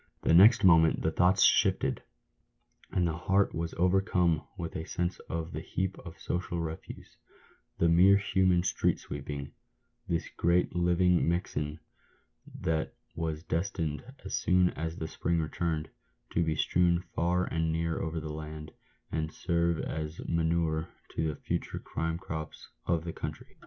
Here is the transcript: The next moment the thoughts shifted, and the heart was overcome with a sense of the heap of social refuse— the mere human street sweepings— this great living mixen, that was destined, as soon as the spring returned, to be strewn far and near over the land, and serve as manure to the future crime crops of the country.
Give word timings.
The 0.23 0.33
next 0.33 0.63
moment 0.63 1.03
the 1.03 1.11
thoughts 1.11 1.43
shifted, 1.45 2.01
and 2.91 3.07
the 3.07 3.15
heart 3.15 3.53
was 3.53 3.75
overcome 3.77 4.41
with 4.57 4.75
a 4.75 4.83
sense 4.83 5.19
of 5.29 5.51
the 5.51 5.61
heap 5.61 5.95
of 5.99 6.19
social 6.19 6.59
refuse— 6.59 7.17
the 7.77 7.87
mere 7.87 8.17
human 8.17 8.63
street 8.63 8.97
sweepings— 8.97 9.51
this 10.09 10.27
great 10.29 10.75
living 10.75 11.29
mixen, 11.29 11.81
that 12.61 12.95
was 13.13 13.43
destined, 13.43 14.03
as 14.25 14.33
soon 14.33 14.71
as 14.71 14.97
the 14.97 15.07
spring 15.07 15.39
returned, 15.39 15.91
to 16.31 16.43
be 16.43 16.55
strewn 16.55 17.01
far 17.13 17.45
and 17.45 17.71
near 17.71 17.99
over 17.99 18.19
the 18.19 18.33
land, 18.33 18.71
and 19.11 19.31
serve 19.31 19.77
as 19.77 20.19
manure 20.27 20.89
to 21.13 21.27
the 21.27 21.35
future 21.35 21.77
crime 21.77 22.17
crops 22.17 22.69
of 22.87 23.03
the 23.03 23.13
country. 23.13 23.59